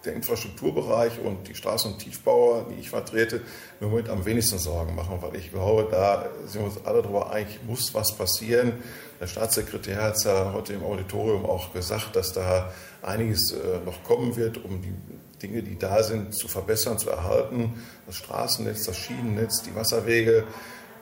der 0.07 0.15
Infrastrukturbereich 0.15 1.21
und 1.21 1.49
die 1.49 1.55
Straßen- 1.55 1.93
und 1.93 1.99
Tiefbauer, 1.99 2.67
die 2.71 2.81
ich 2.81 2.91
vertrete, 2.91 3.41
im 3.81 3.91
Moment 3.91 4.09
am 4.09 4.25
wenigsten 4.25 4.59
Sorgen 4.59 4.95
machen, 4.95 5.19
weil 5.21 5.37
ich 5.37 5.51
glaube, 5.51 5.89
da 5.91 6.29
sind 6.47 6.63
wir 6.63 6.67
uns 6.67 6.85
alle 6.85 7.03
darüber 7.03 7.33
einig, 7.33 7.61
muss 7.67 7.95
was 7.95 8.17
passieren. 8.17 8.75
Der 9.21 9.27
Staatssekretär 9.27 10.03
hat 10.03 10.17
es 10.17 10.25
ja 10.25 10.53
heute 10.53 10.75
im 10.75 10.83
Auditorium 10.83 11.47
auch 11.47 11.73
gesagt, 11.73 12.17
dass 12.17 12.33
da 12.33 12.73
einiges 13.03 13.53
äh, 13.53 13.81
noch 13.85 14.03
kommen 14.03 14.37
wird, 14.37 14.63
um 14.65 14.83
die 14.83 14.95
Dinge, 15.41 15.63
die 15.63 15.79
da 15.79 16.03
sind, 16.03 16.35
zu 16.35 16.49
verbessern, 16.49 16.99
zu 16.99 17.11
erhalten. 17.11 17.83
Das 18.07 18.17
Straßennetz, 18.17 18.85
das 18.85 18.97
Schienennetz, 18.97 19.63
die 19.63 19.75
Wasserwege. 19.75 20.45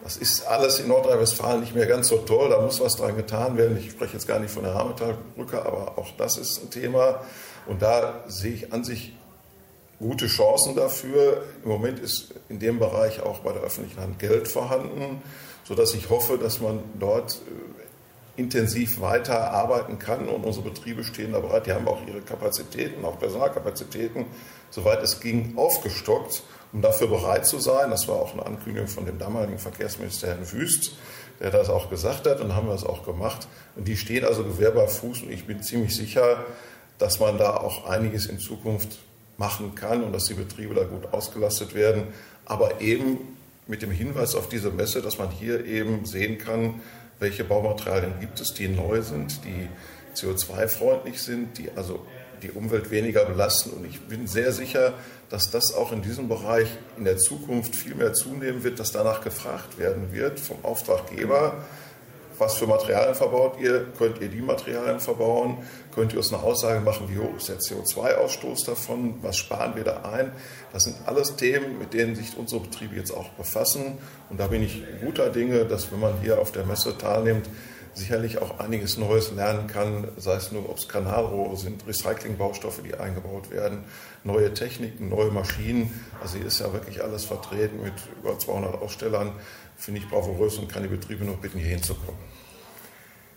Das 0.02 0.16
ist 0.16 0.46
alles 0.46 0.80
in 0.80 0.88
Nordrhein-Westfalen 0.88 1.60
nicht 1.60 1.74
mehr 1.74 1.86
ganz 1.86 2.08
so 2.08 2.18
toll. 2.18 2.50
Da 2.50 2.60
muss 2.60 2.80
was 2.80 2.96
dran 2.96 3.16
getan 3.16 3.56
werden. 3.56 3.76
Ich 3.78 3.90
spreche 3.92 4.14
jetzt 4.14 4.26
gar 4.26 4.40
nicht 4.40 4.52
von 4.52 4.64
der 4.64 4.74
Hameltalbrücke, 4.74 5.64
aber 5.64 5.96
auch 5.96 6.10
das 6.16 6.38
ist 6.38 6.62
ein 6.62 6.70
Thema. 6.70 7.20
Und 7.66 7.82
da 7.82 8.24
sehe 8.26 8.52
ich 8.52 8.72
an 8.72 8.82
sich 8.82 9.14
gute 10.00 10.26
Chancen 10.26 10.74
dafür. 10.74 11.44
Im 11.62 11.70
Moment 11.70 12.00
ist 12.00 12.34
in 12.48 12.58
dem 12.58 12.80
Bereich 12.80 13.22
auch 13.22 13.38
bei 13.40 13.52
der 13.52 13.62
öffentlichen 13.62 14.00
Hand 14.00 14.18
Geld 14.18 14.48
vorhanden, 14.48 15.22
sodass 15.64 15.94
ich 15.94 16.10
hoffe, 16.10 16.36
dass 16.36 16.60
man 16.60 16.80
dort 16.98 17.34
äh, 17.34 18.40
intensiv 18.40 19.00
weiter 19.00 19.52
arbeiten 19.52 19.98
kann 20.00 20.28
und 20.28 20.44
unsere 20.44 20.68
Betriebe 20.68 21.04
stehen 21.04 21.32
da 21.32 21.40
bereit. 21.40 21.66
Die 21.66 21.72
haben 21.72 21.86
auch 21.86 22.04
ihre 22.06 22.22
Kapazitäten, 22.22 23.04
auch 23.04 23.18
Personalkapazitäten, 23.18 24.26
soweit 24.72 25.02
es 25.02 25.20
ging, 25.20 25.56
aufgestockt, 25.56 26.42
um 26.72 26.82
dafür 26.82 27.06
bereit 27.06 27.46
zu 27.46 27.60
sein. 27.60 27.90
Das 27.90 28.08
war 28.08 28.16
auch 28.16 28.32
eine 28.32 28.44
Ankündigung 28.44 28.88
von 28.88 29.06
dem 29.06 29.18
damaligen 29.18 29.58
Verkehrsminister 29.58 30.28
Herrn 30.28 30.50
Wüst, 30.50 30.96
der 31.38 31.50
das 31.50 31.68
auch 31.68 31.90
gesagt 31.90 32.26
hat 32.26 32.40
und 32.40 32.56
haben 32.56 32.66
wir 32.66 32.74
es 32.74 32.84
auch 32.84 33.04
gemacht. 33.04 33.46
Und 33.76 33.86
die 33.86 33.96
stehen 33.96 34.24
also 34.24 34.42
Gewehr 34.42 34.72
Fuß 34.88 35.22
und 35.22 35.30
ich 35.30 35.46
bin 35.46 35.62
ziemlich 35.62 35.94
sicher, 35.94 36.44
dass 36.98 37.20
man 37.20 37.38
da 37.38 37.56
auch 37.56 37.88
einiges 37.88 38.26
in 38.26 38.38
Zukunft 38.38 38.98
machen 39.36 39.74
kann 39.74 40.02
und 40.02 40.12
dass 40.12 40.24
die 40.24 40.34
Betriebe 40.34 40.74
da 40.74 40.84
gut 40.84 41.12
ausgelastet 41.12 41.74
werden. 41.74 42.08
Aber 42.46 42.80
eben 42.80 43.18
mit 43.66 43.82
dem 43.82 43.90
Hinweis 43.90 44.34
auf 44.34 44.48
diese 44.48 44.70
Messe, 44.70 45.02
dass 45.02 45.18
man 45.18 45.30
hier 45.30 45.64
eben 45.64 46.06
sehen 46.06 46.38
kann, 46.38 46.80
welche 47.18 47.44
Baumaterialien 47.44 48.14
gibt 48.20 48.40
es, 48.40 48.54
die 48.54 48.68
neu 48.68 49.02
sind, 49.02 49.40
die 49.44 49.68
CO2-freundlich 50.16 51.22
sind, 51.22 51.58
die 51.58 51.70
also 51.76 52.04
die 52.42 52.50
Umwelt 52.50 52.90
weniger 52.90 53.24
belasten. 53.24 53.70
Und 53.70 53.86
ich 53.86 54.00
bin 54.00 54.26
sehr 54.26 54.52
sicher, 54.52 54.94
dass 55.30 55.50
das 55.50 55.74
auch 55.74 55.92
in 55.92 56.02
diesem 56.02 56.28
Bereich 56.28 56.68
in 56.98 57.04
der 57.04 57.18
Zukunft 57.18 57.74
viel 57.74 57.94
mehr 57.94 58.12
zunehmen 58.12 58.64
wird, 58.64 58.78
dass 58.80 58.92
danach 58.92 59.22
gefragt 59.22 59.78
werden 59.78 60.12
wird 60.12 60.40
vom 60.40 60.64
Auftraggeber 60.64 61.62
was 62.42 62.54
für 62.54 62.66
Materialien 62.66 63.14
verbaut 63.14 63.58
ihr, 63.60 63.86
könnt 63.96 64.20
ihr 64.20 64.28
die 64.28 64.40
Materialien 64.40 64.98
verbauen, 64.98 65.58
könnt 65.94 66.12
ihr 66.12 66.18
uns 66.18 66.32
eine 66.32 66.42
Aussage 66.42 66.80
machen, 66.80 67.08
wie 67.08 67.18
hoch 67.18 67.36
ist 67.36 67.48
der 67.48 67.58
CO2-Ausstoß 67.58 68.66
davon, 68.66 69.14
was 69.22 69.36
sparen 69.36 69.76
wir 69.76 69.84
da 69.84 70.02
ein. 70.02 70.32
Das 70.72 70.84
sind 70.84 70.96
alles 71.06 71.36
Themen, 71.36 71.78
mit 71.78 71.94
denen 71.94 72.16
sich 72.16 72.36
unsere 72.36 72.60
Betriebe 72.62 72.96
jetzt 72.96 73.12
auch 73.12 73.28
befassen. 73.30 73.98
Und 74.28 74.40
da 74.40 74.48
bin 74.48 74.62
ich 74.62 74.82
guter 75.00 75.30
Dinge, 75.30 75.64
dass 75.66 75.92
wenn 75.92 76.00
man 76.00 76.20
hier 76.20 76.40
auf 76.40 76.50
der 76.50 76.64
Messe 76.64 76.98
teilnimmt, 76.98 77.48
sicherlich 77.94 78.38
auch 78.38 78.58
einiges 78.58 78.96
Neues 78.96 79.32
lernen 79.32 79.66
kann, 79.66 80.08
sei 80.16 80.34
es 80.34 80.52
nur, 80.52 80.68
ob 80.68 80.78
es 80.78 80.88
Kanalrohre 80.88 81.56
sind, 81.56 81.86
Recyclingbaustoffe, 81.86 82.82
die 82.82 82.94
eingebaut 82.94 83.50
werden, 83.50 83.84
neue 84.24 84.54
Techniken, 84.54 85.08
neue 85.08 85.30
Maschinen. 85.30 85.92
Also 86.22 86.38
hier 86.38 86.46
ist 86.46 86.60
ja 86.60 86.72
wirklich 86.72 87.02
alles 87.02 87.24
vertreten 87.24 87.82
mit 87.82 87.94
über 88.22 88.38
200 88.38 88.80
Ausstellern 88.80 89.32
finde 89.82 90.00
ich 90.00 90.08
bravourös 90.08 90.58
und 90.58 90.68
kann 90.68 90.82
die 90.82 90.88
Betriebe 90.88 91.24
noch 91.24 91.38
bitten, 91.38 91.58
hier 91.58 91.70
hinzukommen. 91.70 92.20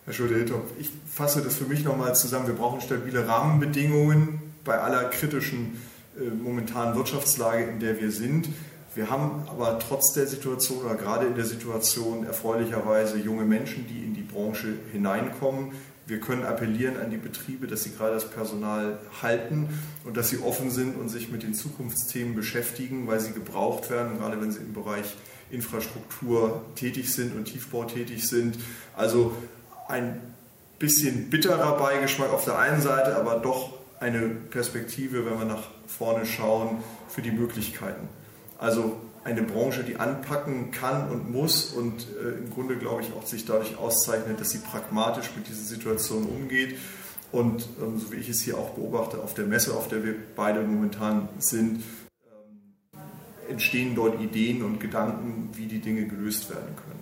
Herr 0.06 0.14
Schulte-Hiltop, 0.14 0.74
ich 0.80 0.92
fasse 1.12 1.42
das 1.42 1.56
für 1.56 1.66
mich 1.66 1.84
nochmal 1.84 2.16
zusammen. 2.16 2.46
Wir 2.48 2.54
brauchen 2.54 2.80
stabile 2.82 3.28
Rahmenbedingungen 3.28 4.40
bei 4.64 4.80
aller 4.80 5.06
kritischen 5.06 5.82
äh, 6.20 6.30
momentanen 6.30 6.96
Wirtschaftslage, 6.96 7.64
in 7.64 7.80
der 7.80 8.00
wir 8.00 8.12
sind. 8.12 8.50
Wir 8.94 9.10
haben 9.10 9.48
aber 9.50 9.80
trotz 9.80 10.14
der 10.14 10.28
Situation 10.28 10.86
oder 10.86 10.96
gerade 10.96 11.26
in 11.26 11.36
der 11.36 11.46
Situation 11.46 12.26
erfreulicherweise 12.26 13.18
junge 13.18 13.44
Menschen, 13.44 13.88
die 13.88 14.04
in 14.04 14.14
Branche 14.36 14.74
hineinkommen. 14.92 15.72
Wir 16.08 16.20
können 16.20 16.44
appellieren 16.44 16.98
an 16.98 17.10
die 17.10 17.18
Betriebe, 17.18 17.65
dass 17.65 17.84
sie 17.84 17.92
gerade 17.92 18.13
das 18.13 18.30
Personal 18.30 19.00
halten 19.24 19.70
und 20.04 20.15
dass 20.15 20.30
sie 20.30 20.38
offen 20.38 20.70
sind 20.70 20.96
und 20.96 21.10
sich 21.10 21.32
mit 21.32 21.42
den 21.42 21.56
Zukunftsthemen 21.56 22.36
beschäftigen, 22.36 23.08
weil 23.08 23.20
sie 23.20 23.32
gebraucht 23.32 23.89
werden, 23.89 24.20
gerade 24.20 24.39
wenn 24.39 24.51
sie 24.51 24.60
im 24.60 24.74
Bereich 24.74 25.15
Infrastruktur 25.50 26.62
tätig 26.75 27.12
sind 27.12 27.36
und 27.36 27.46
Tiefbau 27.46 27.86
tätig 27.86 28.27
sind. 28.27 28.58
Also 28.96 29.34
ein 29.88 30.20
bisschen 30.77 31.30
bitterer 31.32 31.77
Beigeschmack 31.77 32.32
auf 32.32 32.46
der 32.46 32.60
einen 32.60 32.82
Seite, 32.82 33.15
aber 33.15 33.39
doch 33.39 33.74
eine 34.00 34.27
Perspektive, 34.27 35.25
wenn 35.25 35.39
wir 35.39 35.46
nach 35.46 35.63
vorne 35.88 36.25
schauen, 36.25 36.84
für 37.08 37.22
die 37.22 37.32
Möglichkeiten. 37.32 38.08
Also 38.58 38.98
eine 39.25 39.41
Branche, 39.41 39.84
die 39.84 39.98
anpacken 39.98 40.70
kann 40.70 41.10
und 41.10 41.32
muss 41.32 41.72
und 41.72 42.05
äh, 42.24 42.38
im 42.38 42.51
Grunde, 42.51 42.77
glaube 42.77 43.01
ich, 43.01 43.12
auch 43.13 43.25
sich 43.25 43.44
dadurch 43.44 43.75
auszeichnet, 43.75 44.39
dass 44.39 44.51
sie 44.51 44.60
pragmatisch 44.60 45.32
mit 45.36 45.48
dieser 45.50 45.63
Situation 45.63 46.27
umgeht. 46.27 46.77
Und 47.32 47.67
ähm, 47.82 48.00
so 48.00 48.12
wie 48.12 48.17
ich 48.17 48.29
es 48.29 48.41
hier 48.41 48.55
auch 48.55 48.70
beobachte 48.70 49.17
auf 49.17 49.34
der 49.34 49.46
Messe, 49.48 49.74
auf 49.74 49.88
der 49.88 50.03
wir 50.03 50.13
beide 50.36 50.62
momentan 50.62 51.27
sind, 51.39 51.84
entstehen 53.50 53.96
dort 53.96 54.22
Ideen 54.22 54.63
und 54.63 54.79
Gedanken, 54.79 55.50
wie 55.53 55.65
die 55.65 55.79
Dinge 55.79 56.05
gelöst 56.05 56.51
werden 56.51 56.75
können. 56.75 57.00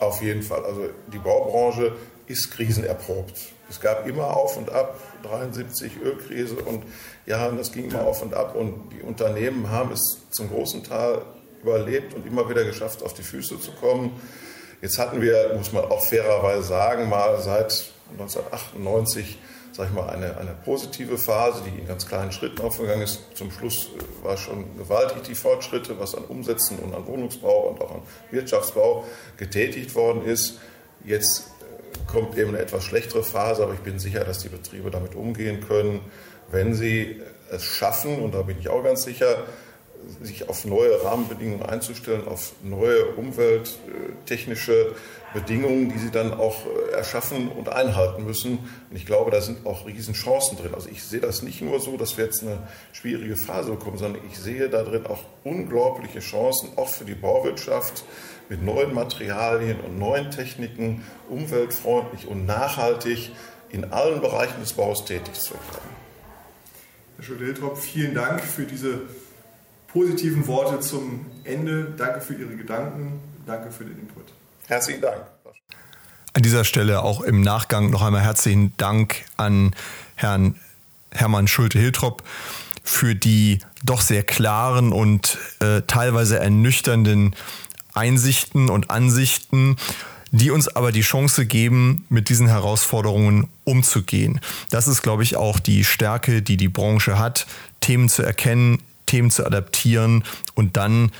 Auf 0.00 0.20
jeden 0.22 0.42
Fall. 0.42 0.64
Also 0.64 0.88
die 1.12 1.18
Baubranche 1.18 1.92
ist 2.26 2.50
krisenerprobt. 2.50 3.52
Es 3.70 3.80
gab 3.80 4.08
immer 4.08 4.36
auf 4.36 4.56
und 4.56 4.70
ab, 4.70 4.98
73 5.22 6.00
Ölkrise 6.02 6.56
und 6.56 6.82
ja, 7.26 7.48
das 7.52 7.70
ging 7.70 7.90
immer 7.90 8.02
auf 8.02 8.22
und 8.22 8.34
ab 8.34 8.56
und 8.56 8.90
die 8.92 9.02
Unternehmen 9.02 9.70
haben 9.70 9.92
es 9.92 10.20
zum 10.30 10.50
großen 10.50 10.82
Teil 10.82 11.22
überlebt 11.64 12.14
und 12.14 12.26
immer 12.26 12.48
wieder 12.48 12.64
geschafft, 12.64 13.02
auf 13.02 13.14
die 13.14 13.22
Füße 13.22 13.58
zu 13.58 13.72
kommen. 13.72 14.12
Jetzt 14.82 14.98
hatten 14.98 15.22
wir, 15.22 15.54
muss 15.56 15.72
man 15.72 15.84
auch 15.84 16.04
fairerweise 16.04 16.62
sagen, 16.62 17.08
mal 17.08 17.40
seit 17.40 17.86
1998 18.12 19.38
sag 19.74 19.88
ich 19.88 19.94
mal, 19.94 20.08
eine, 20.08 20.36
eine 20.36 20.54
positive 20.64 21.18
Phase, 21.18 21.62
die 21.66 21.80
in 21.80 21.88
ganz 21.88 22.06
kleinen 22.06 22.30
Schritten 22.30 22.62
aufgegangen 22.62 23.02
ist. 23.02 23.20
Zum 23.34 23.50
Schluss 23.50 23.88
äh, 23.88 24.24
war 24.24 24.36
schon 24.36 24.76
gewaltig 24.78 25.24
die 25.24 25.34
Fortschritte, 25.34 25.98
was 25.98 26.14
an 26.14 26.24
Umsätzen 26.24 26.78
und 26.78 26.94
an 26.94 27.06
Wohnungsbau 27.06 27.70
und 27.70 27.80
auch 27.80 27.90
an 27.90 28.02
Wirtschaftsbau 28.30 29.04
getätigt 29.36 29.94
worden 29.96 30.24
ist. 30.24 30.60
Jetzt 31.04 31.48
äh, 31.60 32.10
kommt 32.10 32.38
eben 32.38 32.50
eine 32.50 32.60
etwas 32.60 32.84
schlechtere 32.84 33.24
Phase, 33.24 33.64
aber 33.64 33.74
ich 33.74 33.80
bin 33.80 33.98
sicher, 33.98 34.24
dass 34.24 34.38
die 34.38 34.48
Betriebe 34.48 34.92
damit 34.92 35.16
umgehen 35.16 35.66
können, 35.66 36.00
wenn 36.52 36.74
sie 36.74 37.20
es 37.50 37.64
schaffen, 37.64 38.20
und 38.20 38.32
da 38.32 38.42
bin 38.42 38.58
ich 38.60 38.68
auch 38.68 38.84
ganz 38.84 39.02
sicher, 39.02 39.42
sich 40.22 40.48
auf 40.48 40.64
neue 40.64 41.02
Rahmenbedingungen 41.04 41.62
einzustellen, 41.62 42.26
auf 42.26 42.52
neue 42.62 43.06
umwelttechnische 43.06 44.94
Bedingungen, 45.34 45.90
die 45.90 45.98
sie 45.98 46.10
dann 46.10 46.32
auch 46.32 46.64
äh, 46.64 46.92
erschaffen 46.92 47.48
und 47.48 47.68
einhalten 47.68 48.24
müssen. 48.24 48.58
Und 48.90 48.96
ich 48.96 49.04
glaube, 49.04 49.30
da 49.30 49.40
sind 49.40 49.66
auch 49.66 49.86
Riesenchancen 49.86 50.56
drin. 50.56 50.74
Also 50.74 50.88
ich 50.88 51.02
sehe 51.02 51.20
das 51.20 51.42
nicht 51.42 51.60
nur 51.60 51.80
so, 51.80 51.96
dass 51.96 52.16
wir 52.16 52.24
jetzt 52.24 52.42
eine 52.42 52.58
schwierige 52.92 53.36
Phase 53.36 53.72
bekommen, 53.72 53.98
sondern 53.98 54.22
ich 54.30 54.38
sehe 54.38 54.68
da 54.68 54.82
drin 54.84 55.06
auch 55.06 55.20
unglaubliche 55.42 56.20
Chancen, 56.20 56.70
auch 56.76 56.88
für 56.88 57.04
die 57.04 57.16
Bauwirtschaft, 57.16 58.04
mit 58.48 58.62
neuen 58.62 58.94
Materialien 58.94 59.80
und 59.80 59.98
neuen 59.98 60.30
Techniken 60.30 61.02
umweltfreundlich 61.28 62.26
und 62.28 62.46
nachhaltig 62.46 63.32
in 63.70 63.92
allen 63.92 64.20
Bereichen 64.20 64.60
des 64.60 64.74
Baus 64.74 65.04
tätig 65.04 65.34
zu 65.34 65.54
werden. 65.54 66.04
Herr 67.16 67.24
Schulde-Hiltrop, 67.24 67.78
vielen 67.78 68.14
Dank 68.14 68.40
für 68.42 68.64
diese 68.64 69.02
positiven 69.94 70.46
Worte 70.48 70.80
zum 70.80 71.24
Ende. 71.44 71.94
Danke 71.96 72.20
für 72.20 72.34
Ihre 72.34 72.56
Gedanken. 72.56 73.20
Danke 73.46 73.70
für 73.70 73.84
den 73.84 73.98
Input. 74.00 74.24
Herzlichen 74.66 75.00
Dank. 75.00 75.18
An 76.32 76.42
dieser 76.42 76.64
Stelle 76.64 77.02
auch 77.02 77.20
im 77.20 77.42
Nachgang 77.42 77.90
noch 77.90 78.02
einmal 78.02 78.22
herzlichen 78.22 78.76
Dank 78.76 79.24
an 79.36 79.74
Herrn 80.16 80.56
Hermann 81.12 81.46
Schulte-Hiltrop 81.46 82.24
für 82.82 83.14
die 83.14 83.60
doch 83.84 84.00
sehr 84.00 84.24
klaren 84.24 84.92
und 84.92 85.38
äh, 85.60 85.82
teilweise 85.86 86.40
ernüchternden 86.40 87.36
Einsichten 87.94 88.70
und 88.70 88.90
Ansichten, 88.90 89.76
die 90.32 90.50
uns 90.50 90.66
aber 90.66 90.90
die 90.90 91.02
Chance 91.02 91.46
geben, 91.46 92.04
mit 92.08 92.28
diesen 92.30 92.48
Herausforderungen 92.48 93.46
umzugehen. 93.62 94.40
Das 94.70 94.88
ist, 94.88 95.02
glaube 95.02 95.22
ich, 95.22 95.36
auch 95.36 95.60
die 95.60 95.84
Stärke, 95.84 96.42
die 96.42 96.56
die 96.56 96.68
Branche 96.68 97.16
hat, 97.16 97.46
Themen 97.80 98.08
zu 98.08 98.24
erkennen, 98.24 98.82
Themen 99.06 99.30
zu 99.30 99.44
adaptieren 99.44 100.24
und 100.54 100.76
dann 100.76 101.12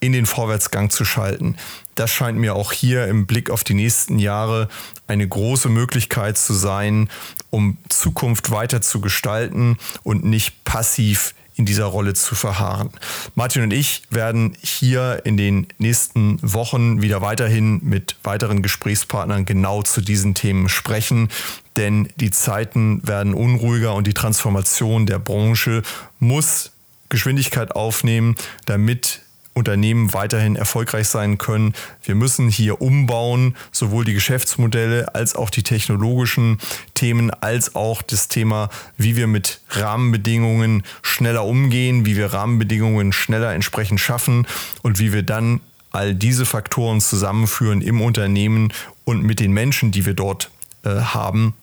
in 0.00 0.12
den 0.12 0.26
Vorwärtsgang 0.26 0.90
zu 0.90 1.04
schalten. 1.04 1.56
Das 1.94 2.10
scheint 2.10 2.38
mir 2.38 2.54
auch 2.54 2.72
hier 2.72 3.06
im 3.06 3.26
Blick 3.26 3.50
auf 3.50 3.64
die 3.64 3.74
nächsten 3.74 4.18
Jahre 4.18 4.68
eine 5.06 5.28
große 5.28 5.68
Möglichkeit 5.68 6.38
zu 6.38 6.54
sein, 6.54 7.10
um 7.50 7.76
Zukunft 7.90 8.50
weiter 8.50 8.80
zu 8.80 9.00
gestalten 9.00 9.76
und 10.02 10.24
nicht 10.24 10.64
passiv 10.64 11.34
in 11.56 11.66
dieser 11.66 11.84
Rolle 11.84 12.14
zu 12.14 12.34
verharren. 12.34 12.88
Martin 13.34 13.62
und 13.62 13.72
ich 13.72 14.02
werden 14.08 14.56
hier 14.62 15.20
in 15.24 15.36
den 15.36 15.66
nächsten 15.76 16.38
Wochen 16.40 17.02
wieder 17.02 17.20
weiterhin 17.20 17.80
mit 17.82 18.16
weiteren 18.22 18.62
Gesprächspartnern 18.62 19.44
genau 19.44 19.82
zu 19.82 20.00
diesen 20.00 20.34
Themen 20.34 20.70
sprechen, 20.70 21.28
denn 21.76 22.08
die 22.16 22.30
Zeiten 22.30 23.06
werden 23.06 23.34
unruhiger 23.34 23.94
und 23.94 24.06
die 24.06 24.14
Transformation 24.14 25.04
der 25.04 25.18
Branche 25.18 25.82
muss 26.18 26.70
Geschwindigkeit 27.10 27.76
aufnehmen, 27.76 28.36
damit 28.64 29.20
Unternehmen 29.52 30.14
weiterhin 30.14 30.56
erfolgreich 30.56 31.08
sein 31.08 31.36
können. 31.36 31.74
Wir 32.02 32.14
müssen 32.14 32.48
hier 32.48 32.80
umbauen, 32.80 33.56
sowohl 33.72 34.04
die 34.04 34.14
Geschäftsmodelle 34.14 35.14
als 35.14 35.34
auch 35.34 35.50
die 35.50 35.62
technologischen 35.62 36.58
Themen, 36.94 37.30
als 37.30 37.74
auch 37.74 38.00
das 38.00 38.28
Thema, 38.28 38.70
wie 38.96 39.16
wir 39.16 39.26
mit 39.26 39.60
Rahmenbedingungen 39.70 40.84
schneller 41.02 41.44
umgehen, 41.44 42.06
wie 42.06 42.16
wir 42.16 42.32
Rahmenbedingungen 42.32 43.12
schneller 43.12 43.52
entsprechend 43.52 44.00
schaffen 44.00 44.46
und 44.82 44.98
wie 44.98 45.12
wir 45.12 45.22
dann 45.22 45.60
all 45.90 46.14
diese 46.14 46.46
Faktoren 46.46 47.00
zusammenführen 47.00 47.82
im 47.82 48.00
Unternehmen 48.00 48.72
und 49.04 49.24
mit 49.24 49.40
den 49.40 49.52
Menschen, 49.52 49.90
die 49.90 50.06
wir 50.06 50.14
dort 50.14 50.50
äh, 50.84 50.90
haben, 50.90 51.54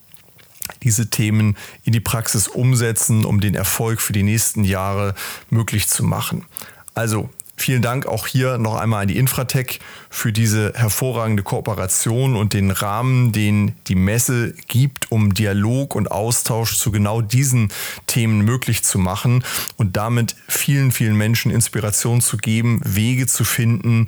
diese 0.84 1.10
Themen 1.10 1.58
in 1.84 1.94
die 1.94 2.00
Praxis 2.00 2.48
umsetzen, 2.48 3.26
um 3.26 3.40
den 3.40 3.56
Erfolg 3.56 4.02
für 4.02 4.14
die 4.14 4.24
nächsten 4.24 4.64
Jahre 4.64 5.16
möglich 5.50 5.88
zu 5.88 6.04
machen. 6.04 6.46
Also 6.94 7.30
Vielen 7.60 7.82
Dank 7.82 8.06
auch 8.06 8.28
hier 8.28 8.60
noch 8.60 8.76
einmal 8.76 9.02
an 9.02 9.08
die 9.08 9.18
Infratech 9.18 9.80
für 10.12 10.32
diese 10.32 10.74
hervorragende 10.76 11.42
Kooperation 11.42 12.36
und 12.36 12.54
den 12.54 12.70
Rahmen, 12.70 13.32
den 13.32 13.74
die 13.88 13.96
Messe 13.96 14.54
gibt, 14.68 15.12
um 15.12 15.34
Dialog 15.34 15.96
und 15.96 16.12
Austausch 16.12 16.78
zu 16.78 16.92
genau 16.92 17.22
diesen 17.22 17.70
Themen 18.06 18.42
möglich 18.42 18.84
zu 18.84 19.00
machen 19.00 19.44
und 19.76 19.98
damit 19.98 20.36
vielen, 20.48 20.92
vielen 20.92 21.16
Menschen 21.16 21.52
Inspiration 21.52 22.22
zu 22.22 22.38
geben, 22.38 22.80
Wege 22.86 23.26
zu 23.26 23.44
finden, 23.44 24.06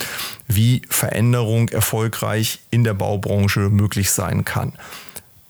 wie 0.47 0.83
Veränderung 0.87 1.69
erfolgreich 1.69 2.59
in 2.69 2.83
der 2.83 2.93
Baubranche 2.93 3.61
möglich 3.71 4.11
sein 4.11 4.45
kann. 4.45 4.73